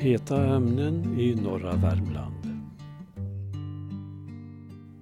Heta 0.00 0.46
ämnen 0.46 1.20
i 1.20 1.34
norra 1.34 1.76
Värmland. 1.76 2.62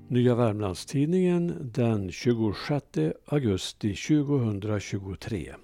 Nya 0.09 0.35
Värmlandstidningen 0.35 1.71
den 1.75 2.13
26 2.13 2.85
augusti 3.27 3.95
2023. 3.95 5.55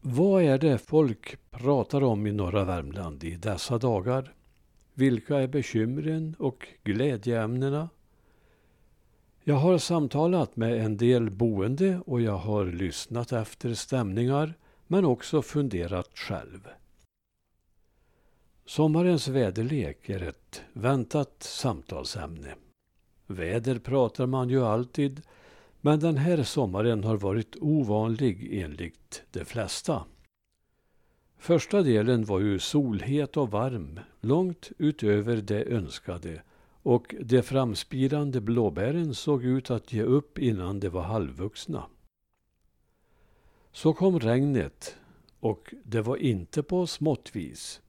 Vad 0.00 0.42
är 0.42 0.58
det 0.58 0.78
folk 0.78 1.50
pratar 1.50 2.02
om 2.02 2.26
i 2.26 2.32
norra 2.32 2.64
Värmland 2.64 3.24
i 3.24 3.36
dessa 3.36 3.78
dagar? 3.78 4.34
Vilka 4.94 5.38
är 5.38 5.48
bekymren 5.48 6.34
och 6.38 6.68
glädjeämnena? 6.84 7.88
Jag 9.44 9.56
har 9.56 9.78
samtalat 9.78 10.56
med 10.56 10.84
en 10.84 10.96
del 10.96 11.30
boende 11.30 12.00
och 12.06 12.20
jag 12.20 12.38
har 12.38 12.64
lyssnat 12.64 13.32
efter 13.32 13.74
stämningar 13.74 14.54
men 14.86 15.04
också 15.04 15.42
funderat 15.42 16.10
själv. 16.14 16.68
Sommarens 18.70 19.28
väderlek 19.28 20.08
är 20.08 20.22
ett 20.22 20.62
väntat 20.72 21.42
samtalsämne. 21.42 22.54
Väder 23.26 23.78
pratar 23.78 24.26
man 24.26 24.48
ju 24.48 24.64
alltid, 24.64 25.22
men 25.80 26.00
den 26.00 26.16
här 26.16 26.42
sommaren 26.42 27.04
har 27.04 27.16
varit 27.16 27.56
ovanlig 27.60 28.62
enligt 28.62 29.22
de 29.30 29.44
flesta. 29.44 30.04
Första 31.38 31.82
delen 31.82 32.24
var 32.24 32.40
ju 32.40 32.58
solhet 32.58 33.36
och 33.36 33.50
varm, 33.50 34.00
långt 34.20 34.70
utöver 34.78 35.36
det 35.36 35.64
önskade 35.64 36.42
och 36.82 37.14
de 37.20 37.42
framspirande 37.42 38.40
blåbären 38.40 39.14
såg 39.14 39.44
ut 39.44 39.70
att 39.70 39.92
ge 39.92 40.02
upp 40.02 40.38
innan 40.38 40.80
de 40.80 40.88
var 40.88 41.02
halvvuxna. 41.02 41.86
Så 43.72 43.92
kom 43.92 44.20
regnet 44.20 44.96
och 45.40 45.74
det 45.84 46.02
var 46.02 46.16
inte 46.16 46.62
på 46.62 46.86
smått 46.86 47.36
vis. 47.36 47.80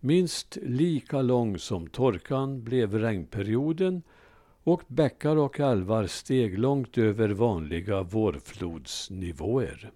Minst 0.00 0.58
lika 0.62 1.22
lång 1.22 1.58
som 1.58 1.86
torkan 1.86 2.64
blev 2.64 2.98
regnperioden 2.98 4.02
och 4.62 4.82
bäckar 4.86 5.36
och 5.36 5.60
älvar 5.60 6.06
steg 6.06 6.58
långt 6.58 6.98
över 6.98 7.28
vanliga 7.28 8.02
vårflodsnivåer. 8.02 9.92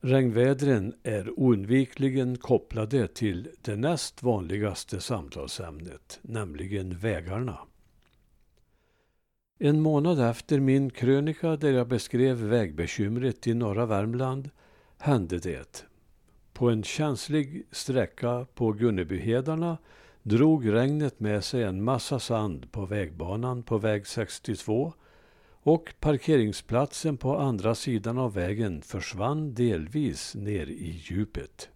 Regnvädren 0.00 0.94
är 1.02 1.38
oundvikligen 1.38 2.38
kopplade 2.38 3.08
till 3.08 3.48
det 3.62 3.76
näst 3.76 4.22
vanligaste 4.22 5.00
samtalsämnet, 5.00 6.18
nämligen 6.22 6.98
vägarna. 6.98 7.58
En 9.58 9.80
månad 9.80 10.30
efter 10.30 10.60
min 10.60 10.90
krönika 10.90 11.56
där 11.56 11.72
jag 11.72 11.88
beskrev 11.88 12.36
vägbekymret 12.36 13.46
i 13.46 13.54
norra 13.54 13.86
Värmland 13.86 14.50
hände 14.98 15.38
det. 15.38 15.86
På 16.54 16.70
en 16.70 16.82
känslig 16.82 17.66
sträcka 17.70 18.46
på 18.54 18.72
Gunnebyhedarna 18.72 19.78
drog 20.22 20.72
regnet 20.72 21.20
med 21.20 21.44
sig 21.44 21.62
en 21.62 21.84
massa 21.84 22.18
sand 22.18 22.72
på 22.72 22.86
vägbanan 22.86 23.62
på 23.62 23.78
väg 23.78 24.06
62 24.06 24.92
och 25.62 25.94
parkeringsplatsen 26.00 27.16
på 27.16 27.36
andra 27.36 27.74
sidan 27.74 28.18
av 28.18 28.34
vägen 28.34 28.82
försvann 28.82 29.54
delvis 29.54 30.34
ner 30.34 30.66
i 30.66 31.02
djupet. 31.04 31.68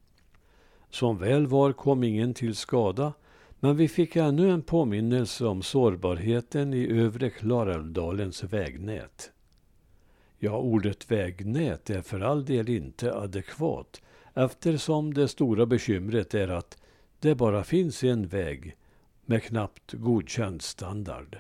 Som 0.91 1.19
väl 1.19 1.47
var 1.47 1.73
kom 1.73 2.05
ingen 2.05 2.35
till 2.35 2.57
skada 2.57 3.13
men 3.61 3.77
vi 3.77 3.89
fick 3.89 4.17
ännu 4.17 4.51
en 4.51 4.63
påminnelse 4.63 5.47
om 5.47 5.63
sårbarheten 5.63 6.75
i 6.75 6.89
övre 6.89 7.31
Klarälvdalens 7.31 8.45
vägnät. 8.45 9.31
Ja, 10.39 10.57
ordet 10.57 11.11
vägnät 11.11 11.91
är 11.91 12.03
för 12.03 12.21
all 12.21 12.45
del 12.45 12.69
inte 12.69 13.15
adekvat 13.15 14.01
eftersom 14.39 15.15
det 15.15 15.29
stora 15.29 15.67
bekymret 15.67 16.35
är 16.35 16.49
att 16.49 16.79
det 17.21 17.35
bara 17.35 17.65
finns 17.65 18.05
en 18.05 18.27
väg 18.27 18.77
med 19.25 19.43
knappt 19.43 19.93
godkänd 19.93 20.63
standard. 20.63 21.39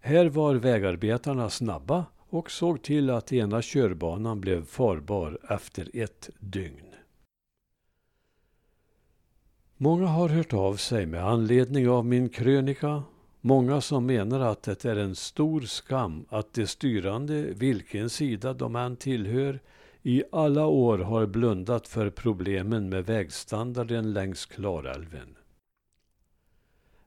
Här 0.00 0.26
var 0.26 0.54
vägarbetarna 0.54 1.50
snabba 1.50 2.06
och 2.28 2.50
såg 2.50 2.82
till 2.82 3.10
att 3.10 3.32
ena 3.32 3.62
körbanan 3.62 4.40
blev 4.40 4.64
farbar 4.64 5.38
efter 5.50 5.90
ett 5.92 6.30
dygn. 6.38 6.94
Många 9.76 10.06
har 10.06 10.28
hört 10.28 10.52
av 10.52 10.76
sig 10.76 11.06
med 11.06 11.24
anledning 11.24 11.88
av 11.88 12.06
min 12.06 12.28
krönika. 12.28 13.02
Många 13.40 13.80
som 13.80 14.06
menar 14.06 14.40
att 14.40 14.62
det 14.62 14.84
är 14.84 14.96
en 14.96 15.14
stor 15.14 15.60
skam 15.60 16.24
att 16.28 16.52
de 16.54 16.66
styrande, 16.66 17.42
vilken 17.42 18.10
sida 18.10 18.54
de 18.54 18.76
än 18.76 18.96
tillhör, 18.96 19.60
i 20.02 20.24
alla 20.32 20.66
år 20.66 20.98
har 20.98 21.26
blundat 21.26 21.88
för 21.88 22.10
problemen 22.10 22.88
med 22.88 23.06
vägstandarden 23.06 24.12
längs 24.12 24.46
Klarälven. 24.46 25.34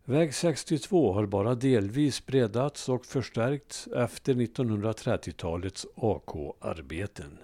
Väg 0.05 0.33
62 0.33 1.13
har 1.13 1.25
bara 1.25 1.55
delvis 1.55 2.25
breddats 2.25 2.89
och 2.89 3.05
förstärkts 3.05 3.87
efter 3.87 4.33
1930-talets 4.33 5.85
AK-arbeten. 5.95 7.37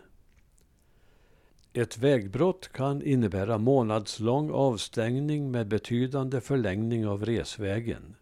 Ett 1.74 1.98
vägbrott 1.98 2.70
kan 2.72 3.02
innebära 3.02 3.58
månadslång 3.58 4.52
avstängning 4.52 5.52
med 5.52 5.68
betydande 5.68 6.42
förlängning 6.42 7.08
av 7.08 7.26
resvägen. 7.26 8.16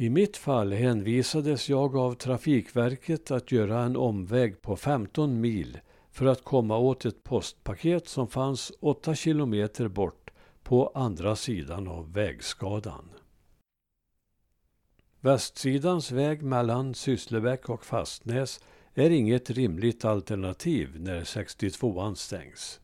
I 0.00 0.10
mitt 0.10 0.36
fall 0.36 0.72
hänvisades 0.72 1.68
jag 1.68 1.96
av 1.96 2.14
Trafikverket 2.14 3.30
att 3.30 3.52
göra 3.52 3.82
en 3.82 3.96
omväg 3.96 4.62
på 4.62 4.76
15 4.76 5.40
mil 5.40 5.80
för 6.10 6.26
att 6.26 6.44
komma 6.44 6.78
åt 6.78 7.04
ett 7.04 7.24
postpaket 7.24 8.08
som 8.08 8.28
fanns 8.28 8.72
8 8.80 9.14
kilometer 9.14 9.88
bort 9.88 10.30
på 10.62 10.92
andra 10.94 11.36
sidan 11.36 11.88
av 11.88 12.12
vägskadan. 12.12 13.10
Västsidans 15.20 16.10
väg 16.12 16.42
mellan 16.42 16.94
Sysslebäck 16.94 17.68
och 17.68 17.84
Fastnäs 17.84 18.60
är 18.94 19.10
inget 19.10 19.50
rimligt 19.50 20.04
alternativ 20.04 21.00
när 21.00 21.20
62an 21.20 22.14
stängs. 22.14 22.80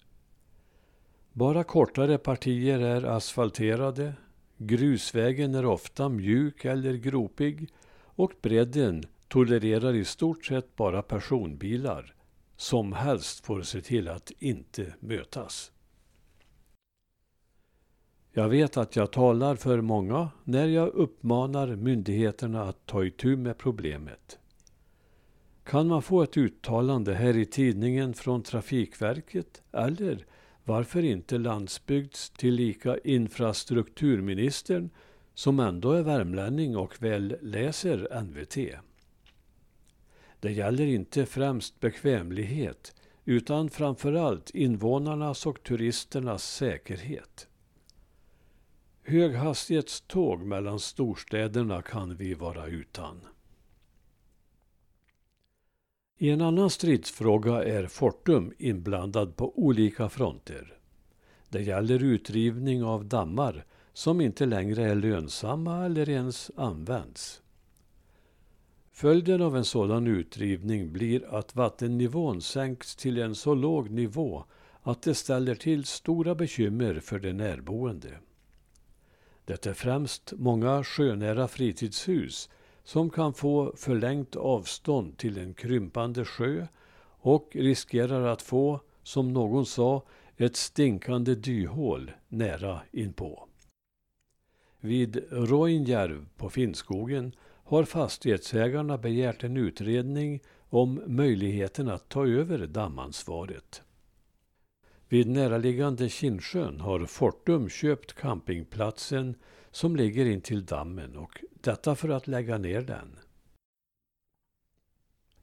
Bara 1.32 1.64
kortare 1.64 2.19
partier 2.19 2.80
är 2.80 3.04
asfalterade, 3.04 4.14
grusvägen 4.66 5.54
är 5.54 5.64
ofta 5.66 6.08
mjuk 6.08 6.64
eller 6.64 6.94
gropig 6.94 7.69
och 8.04 8.32
bredden 8.42 9.04
tolererar 9.28 9.94
i 9.94 10.04
stort 10.04 10.44
sett 10.44 10.76
bara 10.76 11.02
personbilar 11.02 12.14
som 12.56 12.92
helst 12.92 13.47
får 13.47 13.62
se 13.62 13.80
till 13.80 14.08
att 14.08 14.32
inte 14.38 14.94
mötas. 15.00 15.72
Jag 18.32 18.48
vet 18.48 18.76
att 18.76 18.97
jag 18.97 19.12
talar 19.12 19.56
för 19.56 19.80
många 19.80 20.28
när 20.44 20.66
jag 20.66 20.88
uppmanar 20.88 21.76
myndigheterna 21.76 22.62
att 22.62 22.86
ta 22.86 23.04
itu 23.04 23.36
med 23.36 23.58
problemet. 23.58 24.38
Kan 25.64 25.88
man 25.88 26.03
få 26.03 26.22
ett 26.22 26.36
uttalande 26.36 27.14
här 27.14 27.36
i 27.36 27.47
tidningen 27.47 28.14
från 28.14 28.42
Trafikverket 28.42 29.62
eller 29.72 30.26
varför 30.64 31.02
inte 31.02 31.38
landsbygds 31.38 32.30
tillika 32.30 32.98
infrastrukturministern 32.98 34.91
som 35.34 35.60
ändå 35.60 35.92
är 35.92 36.02
värmlänning 36.02 36.76
och 36.76 37.02
väl 37.02 37.36
läser 37.42 38.22
NVT? 38.22 38.56
Det 40.41 40.53
gäller 40.53 40.86
inte 40.86 41.26
främst 41.26 41.80
bekvämlighet 41.80 42.94
utan 43.24 43.70
framförallt 43.70 44.50
invånarnas 44.50 45.47
och 45.47 45.62
turisternas 45.62 46.54
säkerhet. 46.54 47.48
Höghastighetståg 49.03 50.41
mellan 50.41 50.80
storstäderna 50.80 51.83
kan 51.83 52.16
vi 52.16 52.34
vara 52.34 52.66
utan. 52.66 53.21
I 56.19 56.31
en 56.31 56.41
annan 56.41 56.71
stridsfråga 56.71 57.65
är 57.65 57.87
Fortum 57.87 58.53
inblandad 58.59 59.37
på 59.37 59.59
olika 59.59 60.09
fronter. 60.09 60.78
Det 61.49 61.63
gäller 61.63 62.03
utrivning 62.03 62.84
av 62.84 63.05
dammar 63.05 63.65
som 63.93 64.21
inte 64.21 64.47
längre 64.47 64.91
är 64.91 64.95
lönsamma 64.95 65.84
eller 65.84 66.09
ens 66.09 66.51
används. 66.57 67.43
Följden 68.93 69.43
av 69.43 69.57
en 69.57 69.65
sådan 69.65 70.07
utrivning 70.07 70.93
blir 70.93 71.34
att 71.34 71.57
vattennivån 71.57 72.43
sänks 72.43 72.97
till 72.97 73.19
en 73.19 73.34
så 73.34 73.55
låg 73.55 73.91
nivå 73.91 74.45
att 74.83 75.03
det 75.03 75.15
ställer 75.15 75.55
till 75.55 75.84
stora 75.84 76.34
bekymmer 76.34 77.01
för 77.01 77.19
de 77.19 77.33
närboende. 77.33 78.19
Det 79.45 79.66
är 79.66 79.75
främst 79.75 80.33
många 80.37 80.84
sjönära 80.84 81.49
fritidshus 81.49 82.49
som 82.84 83.10
kan 83.10 83.34
få 83.34 83.72
förlängt 83.77 84.36
avstånd 84.36 85.19
till 85.19 85.39
en 85.39 85.54
krympande 85.54 86.25
sjö 86.25 86.66
och 87.21 87.51
riskerar 87.53 88.27
att 88.27 88.42
få, 88.42 88.81
som 89.03 89.33
någon 89.33 89.66
sa, 89.66 90.03
ett 90.36 90.57
stinkande 90.57 91.34
dyhål 91.34 92.13
nära 92.28 92.81
inpå. 92.92 93.48
Vid 94.81 95.25
Roinjärv 95.31 96.27
på 96.36 96.51
Finnskogen 96.51 97.33
har 97.65 97.84
fastighetsägarna 97.84 98.98
begärt 98.98 99.45
en 99.45 99.57
utredning 99.57 100.41
om 100.69 101.03
möjligheten 101.07 101.89
att 101.89 102.09
ta 102.09 102.27
över 102.27 102.66
dammansvaret. 102.66 103.83
Vid 105.09 105.28
näraliggande 105.28 106.09
Kinnsjön 106.09 106.80
har 106.80 107.07
Fortum 107.07 107.69
köpt 107.69 108.13
campingplatsen 108.13 109.34
som 109.74 109.97
ligger 109.97 110.26
intill 110.26 110.65
dammen 110.65 111.16
och 111.16 111.44
detta 111.60 111.94
för 111.94 112.09
att 112.09 112.26
lägga 112.26 112.59
ner 112.59 112.80
den. 112.80 113.18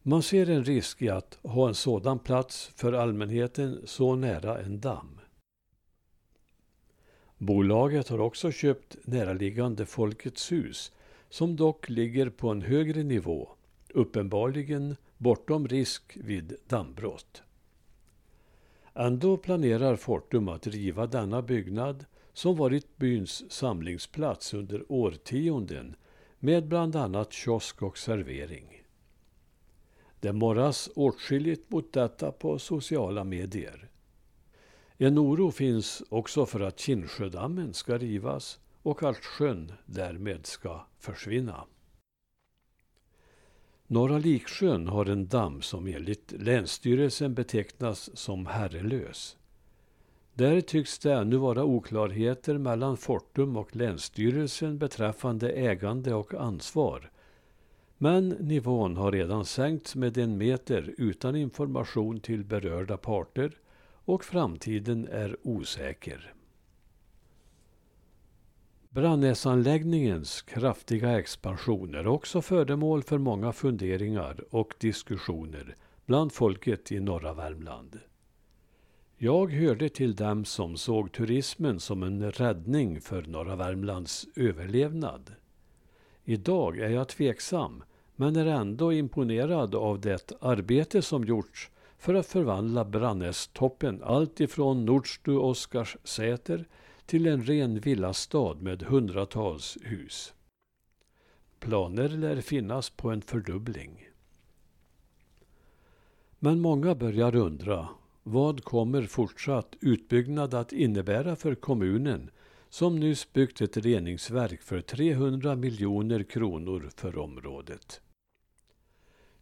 Man 0.01 0.23
ser 0.23 0.49
en 0.49 0.63
risk 0.63 1.01
i 1.01 1.09
att 1.09 1.39
ha 1.43 1.67
en 1.67 1.75
sådan 1.75 2.19
plats 2.19 2.71
för 2.75 2.93
allmänheten 2.93 3.81
så 3.85 4.15
nära 4.15 4.61
en 4.61 4.79
damm. 4.79 5.19
Bolaget 7.37 8.07
har 8.07 8.19
också 8.19 8.51
köpt 8.51 8.97
näraliggande 9.03 9.85
Folkets 9.85 10.51
hus 10.51 10.91
som 11.29 11.55
dock 11.55 11.89
ligger 11.89 12.29
på 12.29 12.49
en 12.49 12.61
högre 12.61 13.03
nivå, 13.03 13.49
uppenbarligen 13.89 14.95
bortom 15.17 15.67
risk 15.67 16.17
vid 16.17 16.55
dammbrott. 16.67 17.43
Ändå 18.93 19.37
planerar 19.37 19.95
Fortum 19.95 20.47
att 20.47 20.67
riva 20.67 21.07
denna 21.07 21.41
byggnad 21.41 22.05
som 22.33 22.55
varit 22.55 22.97
byns 22.97 23.51
samlingsplats 23.51 24.53
under 24.53 24.91
årtionden 24.91 25.95
med 26.39 26.67
bland 26.67 26.95
annat 26.95 27.33
kiosk 27.33 27.81
och 27.81 27.97
servering. 27.97 28.83
Det 30.19 30.33
morras 30.33 30.89
åtskilligt 30.95 31.71
mot 31.71 31.93
detta 31.93 32.31
på 32.31 32.59
sociala 32.59 33.23
medier. 33.23 33.89
En 34.97 35.19
oro 35.19 35.51
finns 35.51 36.03
också 36.09 36.45
för 36.45 36.59
att 36.59 36.79
Kinnsjödammen 36.79 37.73
ska 37.73 37.97
rivas 37.97 38.59
och 38.81 39.03
att 39.03 39.17
sjön 39.17 39.71
därmed 39.85 40.45
ska 40.45 40.85
försvinna. 40.99 41.65
Norra 43.87 44.17
Liksjön 44.17 44.87
har 44.87 45.05
en 45.05 45.27
damm 45.27 45.61
som 45.61 45.87
enligt 45.87 46.31
Länsstyrelsen 46.31 47.33
betecknas 47.33 48.17
som 48.17 48.45
herrelös. 48.45 49.37
Där 50.33 50.61
tycks 50.61 50.99
det 50.99 51.13
ännu 51.13 51.35
vara 51.35 51.63
oklarheter 51.63 52.57
mellan 52.57 52.97
Fortum 52.97 53.57
och 53.57 53.75
Länsstyrelsen 53.75 54.77
beträffande 54.77 55.49
ägande 55.51 56.13
och 56.13 56.33
ansvar. 56.33 57.11
Men 57.97 58.29
nivån 58.29 58.97
har 58.97 59.11
redan 59.11 59.45
sänkts 59.45 59.95
med 59.95 60.17
en 60.17 60.37
meter 60.37 60.93
utan 60.97 61.35
information 61.35 62.19
till 62.19 62.43
berörda 62.43 62.97
parter 62.97 63.57
och 64.05 64.23
framtiden 64.25 65.07
är 65.11 65.37
osäker. 65.43 66.33
Brannäsanläggningens 68.89 70.41
kraftiga 70.41 71.19
expansion 71.19 71.95
är 71.95 72.07
också 72.07 72.41
föremål 72.41 73.03
för 73.03 73.17
många 73.17 73.51
funderingar 73.51 74.43
och 74.49 74.73
diskussioner 74.79 75.75
bland 76.05 76.33
folket 76.33 76.91
i 76.91 76.99
norra 76.99 77.33
Värmland. 77.33 77.99
Jag 79.23 79.51
hörde 79.51 79.89
till 79.89 80.15
dem 80.15 80.45
som 80.45 80.77
såg 80.77 81.11
turismen 81.11 81.79
som 81.79 82.03
en 82.03 82.31
räddning 82.31 83.01
för 83.01 83.21
norra 83.21 83.55
Värmlands 83.55 84.27
överlevnad. 84.35 85.35
Idag 86.23 86.79
är 86.79 86.89
jag 86.89 87.07
tveksam, 87.07 87.83
men 88.15 88.35
är 88.35 88.45
ändå 88.45 88.93
imponerad 88.93 89.75
av 89.75 90.01
det 90.01 90.31
arbete 90.41 91.01
som 91.01 91.23
gjorts 91.25 91.71
för 91.97 92.13
att 92.13 92.27
förvandla 92.27 92.85
Brannästoppen 92.85 94.03
alltifrån 94.03 94.85
Nordstu 94.85 95.37
Oscarssäter 95.37 96.67
till 97.05 97.27
en 97.27 97.43
ren 97.43 97.79
villastad 97.79 98.53
med 98.53 98.83
hundratals 98.83 99.77
hus. 99.81 100.33
Planer 101.59 102.09
lär 102.09 102.41
finnas 102.41 102.89
på 102.89 103.09
en 103.09 103.21
fördubbling. 103.21 104.09
Men 106.39 106.59
många 106.59 106.95
börjar 106.95 107.35
undra 107.35 107.87
vad 108.23 108.63
kommer 108.63 109.03
fortsatt 109.03 109.75
utbyggnad 109.79 110.53
att 110.53 110.73
innebära 110.73 111.35
för 111.35 111.55
kommunen 111.55 112.29
som 112.69 112.99
nyss 112.99 113.33
byggt 113.33 113.61
ett 113.61 113.77
reningsverk 113.77 114.61
för 114.61 114.81
300 114.81 115.55
miljoner 115.55 116.23
kronor 116.23 116.89
för 116.95 117.17
området? 117.17 118.01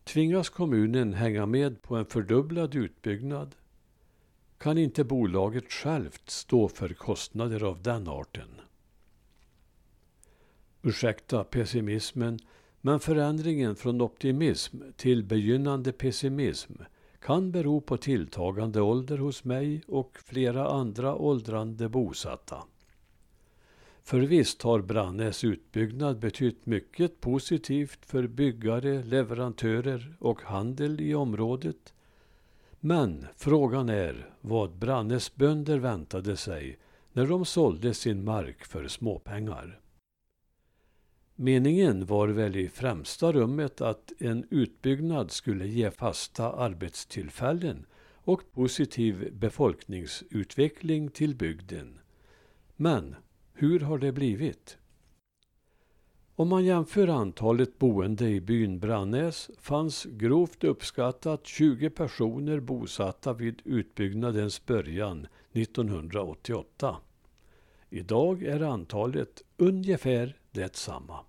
Tvingas 0.03 0.49
kommunen 0.49 1.13
hänga 1.13 1.45
med 1.45 1.81
på 1.81 1.95
en 1.95 2.05
fördubblad 2.05 2.75
utbyggnad 2.75 3.55
kan 4.57 4.77
inte 4.77 5.03
bolaget 5.03 5.71
självt 5.71 6.29
stå 6.29 6.67
för 6.67 6.89
kostnader 6.89 7.63
av 7.63 7.81
den 7.81 8.07
arten. 8.07 8.49
Ursäkta 10.81 11.43
pessimismen, 11.43 12.39
men 12.81 12.99
förändringen 12.99 13.75
från 13.75 14.01
optimism 14.01 14.77
till 14.95 15.23
begynnande 15.23 15.91
pessimism 15.91 16.73
kan 17.19 17.51
bero 17.51 17.81
på 17.81 17.97
tilltagande 17.97 18.81
ålder 18.81 19.17
hos 19.17 19.43
mig 19.43 19.81
och 19.87 20.19
flera 20.25 20.69
andra 20.69 21.15
åldrande 21.15 21.89
bosatta. 21.89 22.63
För 24.03 24.19
visst 24.19 24.61
har 24.61 24.81
Brannäs 24.81 25.43
utbyggnad 25.43 26.19
betytt 26.19 26.65
mycket 26.65 27.21
positivt 27.21 28.05
för 28.05 28.27
byggare, 28.27 29.03
leverantörer 29.03 30.15
och 30.19 30.41
handel 30.41 31.01
i 31.01 31.15
området. 31.15 31.93
Men 32.79 33.25
frågan 33.35 33.89
är 33.89 34.29
vad 34.41 34.71
Brannäs 34.71 35.35
bönder 35.35 35.79
väntade 35.79 36.37
sig 36.37 36.79
när 37.13 37.27
de 37.27 37.45
sålde 37.45 37.93
sin 37.93 38.23
mark 38.23 38.65
för 38.65 38.87
småpengar. 38.87 39.79
Meningen 41.41 42.05
var 42.05 42.27
väl 42.27 42.55
i 42.55 42.69
främsta 42.69 43.31
rummet 43.31 43.81
att 43.81 44.11
en 44.17 44.45
utbyggnad 44.49 45.31
skulle 45.31 45.67
ge 45.67 45.91
fasta 45.91 46.51
arbetstillfällen 46.53 47.85
och 48.13 48.51
positiv 48.51 49.33
befolkningsutveckling 49.33 51.09
till 51.09 51.35
bygden. 51.35 51.99
Men 52.75 53.15
hur 53.53 53.79
har 53.79 53.97
det 53.97 54.11
blivit? 54.11 54.77
Om 56.35 56.49
man 56.49 56.65
jämför 56.65 57.07
antalet 57.07 57.79
boende 57.79 58.29
i 58.29 58.41
byn 58.41 58.79
Brannäs 58.79 59.51
fanns 59.59 60.05
grovt 60.05 60.63
uppskattat 60.63 61.47
20 61.47 61.89
personer 61.89 62.59
bosatta 62.59 63.33
vid 63.33 63.61
utbyggnadens 63.65 64.65
början 64.65 65.27
1988. 65.51 66.97
Idag 67.89 68.43
är 68.43 68.61
antalet 68.61 69.43
ungefär 69.57 70.37
detsamma. 70.51 71.19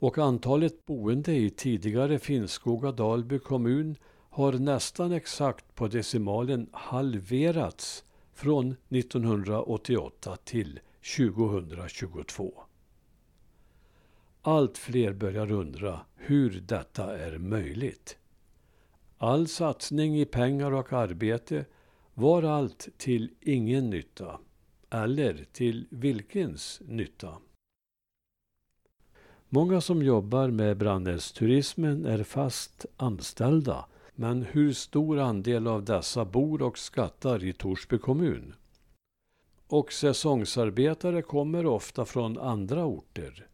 Och 0.00 0.18
antalet 0.18 0.86
boende 0.86 1.34
i 1.34 1.50
tidigare 1.50 2.18
Finnskoga 2.18 2.92
Dalby 2.92 3.38
kommun 3.38 3.96
har 4.30 4.52
nästan 4.52 5.12
exakt 5.12 5.74
på 5.74 5.88
decimalen 5.88 6.68
halverats 6.72 8.04
från 8.34 8.76
1988 8.88 10.36
till 10.44 10.80
2022. 11.16 12.54
Allt 14.42 14.78
fler 14.78 15.12
börjar 15.12 15.52
undra 15.52 16.00
hur 16.16 16.60
detta 16.60 17.18
är 17.18 17.38
möjligt. 17.38 18.18
All 19.16 19.48
satsning 19.48 20.20
i 20.20 20.24
pengar 20.24 20.72
och 20.72 20.92
arbete 20.92 21.64
var 22.14 22.42
allt 22.42 22.88
till 22.96 23.30
ingen 23.40 23.90
nytta. 23.90 24.40
Eller 24.90 25.46
till 25.52 25.86
vilkens 25.90 26.82
nytta? 26.84 27.38
Många 29.50 29.80
som 29.80 30.02
jobbar 30.02 30.50
med 30.50 30.76
brandnästurismen 30.76 32.06
är 32.06 32.22
fast 32.22 32.86
anställda. 32.96 33.86
Men 34.14 34.42
hur 34.42 34.72
stor 34.72 35.18
andel 35.18 35.66
av 35.66 35.84
dessa 35.84 36.24
bor 36.24 36.62
och 36.62 36.78
skattar 36.78 37.44
i 37.44 37.52
Torsby 37.52 37.98
kommun? 37.98 38.54
Och 39.66 39.92
säsongsarbetare 39.92 41.22
kommer 41.22 41.66
ofta 41.66 42.04
från 42.04 42.38
andra 42.38 42.84
orter. 42.84 43.46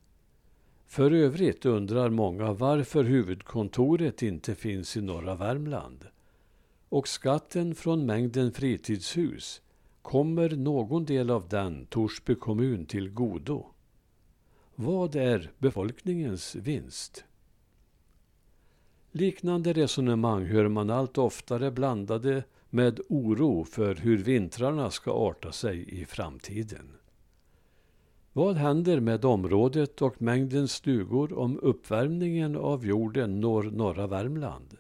För 0.86 1.10
övrigt 1.10 1.66
undrar 1.66 2.10
många 2.10 2.52
varför 2.52 3.04
huvudkontoret 3.04 4.22
inte 4.22 4.54
finns 4.54 4.96
i 4.96 5.00
norra 5.00 5.34
Värmland. 5.34 6.04
Och 6.88 7.08
skatten 7.08 7.74
från 7.74 8.06
mängden 8.06 8.52
fritidshus, 8.52 9.62
kommer 10.02 10.50
någon 10.50 11.04
del 11.04 11.30
av 11.30 11.48
den 11.48 11.86
Torsby 11.86 12.34
kommun 12.34 12.86
till 12.86 13.10
godo? 13.10 13.73
Vad 14.76 15.16
är 15.16 15.50
befolkningens 15.58 16.54
vinst? 16.54 17.24
Liknande 19.12 19.72
resonemang 19.72 20.44
hör 20.44 20.68
man 20.68 20.90
allt 20.90 21.18
oftare 21.18 21.70
blandade 21.70 22.44
med 22.70 23.00
oro 23.08 23.64
för 23.64 23.94
hur 23.94 24.18
vintrarna 24.18 24.90
ska 24.90 25.12
arta 25.12 25.52
sig 25.52 26.00
i 26.00 26.04
framtiden. 26.04 26.90
Vad 28.32 28.56
händer 28.56 29.00
med 29.00 29.24
området 29.24 30.02
och 30.02 30.22
mängden 30.22 30.68
stugor 30.68 31.38
om 31.38 31.58
uppvärmningen 31.62 32.56
av 32.56 32.86
jorden 32.86 33.40
når 33.40 33.62
norra 33.62 34.06
Värmland? 34.06 34.76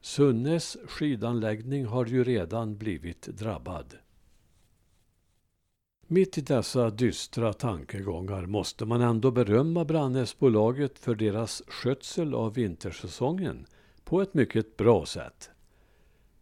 Sunnes 0.00 0.76
skidanläggning 0.86 1.86
har 1.86 2.06
ju 2.06 2.24
redan 2.24 2.76
blivit 2.76 3.22
drabbad. 3.22 3.94
Mitt 6.08 6.38
i 6.38 6.40
dessa 6.40 6.90
dystra 6.90 7.52
tankegångar 7.52 8.46
måste 8.46 8.84
man 8.84 9.00
ändå 9.00 9.30
berömma 9.30 9.84
Brannäsbolaget 9.84 10.98
för 10.98 11.14
deras 11.14 11.62
skötsel 11.66 12.34
av 12.34 12.54
vintersäsongen 12.54 13.66
på 14.04 14.22
ett 14.22 14.34
mycket 14.34 14.76
bra 14.76 15.06
sätt. 15.06 15.50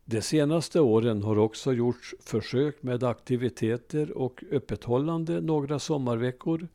De 0.05 0.23
senaste 0.23 0.81
åren 0.81 1.23
har 1.23 1.39
också 1.39 1.73
gjorts 1.73 2.15
försök 2.21 2.83
med 2.83 3.05
aktiviteter 3.05 4.19
och 4.19 4.45
öppethållande 4.51 5.41
några 5.41 5.79
sommarveckor. 5.79 6.69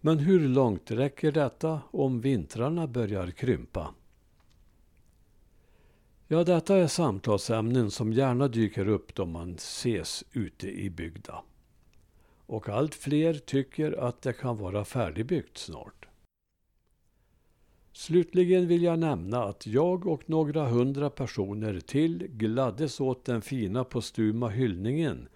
Men 0.00 0.18
hur 0.18 0.48
långt 0.48 0.90
räcker 0.90 1.32
detta 1.32 1.80
om 1.90 2.20
vintrarna 2.20 2.86
börjar 2.86 3.30
krympa? 3.30 3.94
Ja, 6.28 6.44
detta 6.44 6.76
är 6.76 6.86
samtalsämnen 6.86 7.90
som 7.90 8.12
gärna 8.12 8.48
dyker 8.48 8.88
upp 8.88 9.14
då 9.14 9.26
man 9.26 9.54
ses 9.54 10.24
ute 10.32 10.68
i 10.68 10.90
bygda. 10.90 11.42
Och 12.52 12.68
allt 12.68 12.94
fler 12.94 13.34
tycker 13.34 13.92
att 13.92 14.22
det 14.22 14.32
kan 14.32 14.56
vara 14.56 14.84
färdigbyggt 14.84 15.58
snart. 15.58 16.08
Slutligen 17.92 18.68
vill 18.68 18.82
jag 18.82 18.98
nämna 18.98 19.44
att 19.44 19.66
jag 19.66 20.06
och 20.06 20.30
några 20.30 20.68
hundra 20.68 21.10
personer 21.10 21.80
till 21.80 22.26
gladdes 22.30 23.00
åt 23.00 23.24
den 23.24 23.42
fina 23.42 23.84
postuma 23.84 24.48
hyllningen 24.48 25.28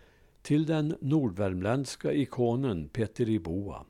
till 0.43 0.67
den 0.67 0.97
nordvärmländska 1.01 2.13
ikonen 2.13 2.89
Petteri 2.89 3.39
Boa. 3.39 3.85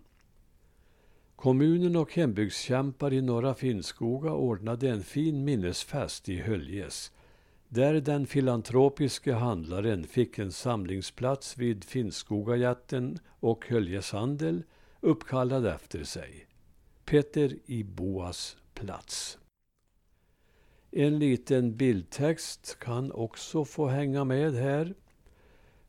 Kommunen 1.37 1.97
och 1.97 2.15
hembygdskämpar 2.15 3.13
i 3.13 3.23
Norra 3.23 3.55
Finnskoga 3.55 4.33
ordnade 4.33 4.91
en 4.91 5.03
fin 5.03 5.45
minnesfest 5.45 6.29
i 6.29 6.37
Höljes 6.37 7.13
där 7.69 7.95
den 7.95 8.27
filantropiske 8.27 9.33
handlaren 9.33 10.05
fick 10.05 10.39
en 10.39 10.53
samlingsplats 10.53 11.59
vid 11.59 11.85
Finnskogajätten 11.85 13.19
och 13.41 13.67
Höljes 13.69 14.13
handel 14.13 14.63
uppkallad 15.01 15.67
efter 15.67 16.05
sig. 16.05 16.47
Peter 17.05 17.57
i 17.67 17.85
Boas 17.85 18.57
plats. 18.75 19.39
En 20.91 21.19
liten 21.19 21.77
bildtext 21.77 22.79
kan 22.79 23.13
också 23.13 23.65
få 23.65 23.87
hänga 23.87 24.25
med 24.25 24.55
här. 24.55 24.95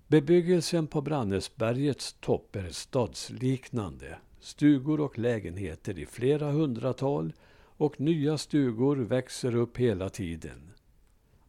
Bebyggelsen 0.08 0.88
på 0.88 1.02
Brannäsbergets 1.02 2.14
topp 2.20 2.56
är 2.56 2.70
stadsliknande. 2.70 4.18
Stugor 4.40 5.00
och 5.00 5.20
lägenheter 5.20 6.00
i 6.00 6.06
flera 6.06 6.52
hundratal 6.52 7.34
och 7.78 8.00
nya 8.00 8.38
stugor 8.38 8.96
växer 8.96 9.56
upp 9.56 9.78
hela 9.78 10.10
tiden. 10.10 10.74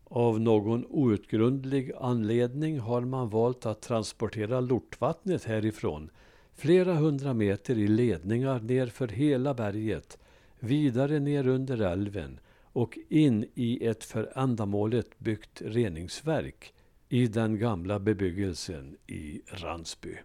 Av 0.08 0.40
någon 0.40 0.86
outgrundlig 0.88 1.92
anledning 2.00 2.78
har 2.78 3.00
man 3.00 3.28
valt 3.28 3.66
att 3.66 3.82
transportera 3.82 4.60
lortvattnet 4.60 5.44
härifrån 5.44 6.10
flera 6.54 6.94
hundra 6.94 7.34
meter 7.34 7.78
i 7.78 7.88
ledningar 7.88 8.60
nerför 8.60 9.08
hela 9.08 9.54
berget, 9.54 10.18
vidare 10.58 11.18
ner 11.18 11.46
under 11.46 11.80
älven 11.80 12.40
och 12.62 12.98
in 13.08 13.46
i 13.54 13.86
ett 13.86 14.04
för 14.04 14.32
ändamålet 14.38 15.18
byggt 15.18 15.62
reningsverk 15.64 16.74
i 17.08 17.26
den 17.26 17.58
gamla 17.58 17.98
bebyggelsen 17.98 18.96
i 19.06 19.40
Ransby. 19.46 20.16